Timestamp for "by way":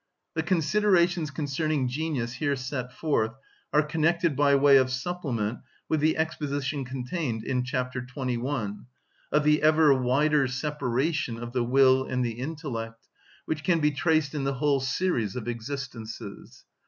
4.35-4.77